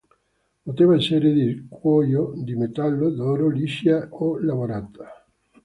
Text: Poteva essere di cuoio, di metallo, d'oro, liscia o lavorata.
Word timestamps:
Poteva 0.65 0.95
essere 0.95 1.31
di 1.31 1.67
cuoio, 1.69 2.31
di 2.37 2.55
metallo, 2.55 3.11
d'oro, 3.11 3.49
liscia 3.51 4.07
o 4.09 4.39
lavorata. 4.39 5.27